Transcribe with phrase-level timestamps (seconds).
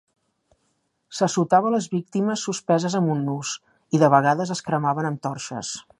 [1.17, 5.77] S'assotava les víctimes suspeses amb un nus i, de vegades, es cremaven amb torxes.